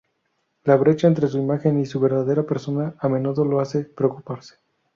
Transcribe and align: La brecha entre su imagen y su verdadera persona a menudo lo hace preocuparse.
La 0.63 0.77
brecha 0.77 1.05
entre 1.07 1.27
su 1.27 1.37
imagen 1.37 1.79
y 1.79 1.85
su 1.85 1.99
verdadera 1.99 2.41
persona 2.41 2.95
a 2.97 3.07
menudo 3.07 3.45
lo 3.45 3.59
hace 3.59 3.83
preocuparse. 3.85 4.55